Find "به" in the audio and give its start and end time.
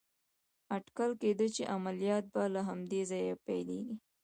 2.33-2.43